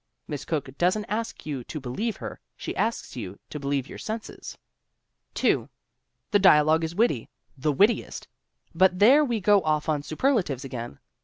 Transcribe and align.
Miss 0.27 0.45
Cooke 0.45 0.75
doesn't 0.79 1.05
ask 1.09 1.45
you 1.45 1.63
to 1.65 1.79
believe 1.79 2.17
her, 2.17 2.39
she 2.57 2.75
asks 2.75 3.15
you 3.15 3.37
to 3.51 3.59
believe 3.59 3.87
your 3.87 3.99
senses! 3.99 4.57
2. 5.35 5.69
The 6.31 6.39
dialogue 6.39 6.83
is 6.83 6.95
witty 6.95 7.29
the 7.55 7.71
wittiest 7.71 8.27
but 8.73 8.97
there 8.97 9.23
we 9.23 9.39
go 9.39 9.61
off 9.61 9.87
on 9.89 10.01
superlatives 10.01 10.65
again. 10.65 10.97